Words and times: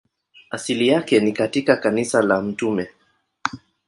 Asili 0.49 0.87
yake 0.87 1.19
ni 1.19 1.31
katika 1.33 1.77
kanisa 1.77 2.21
la 2.21 2.41
Mt. 2.41 2.87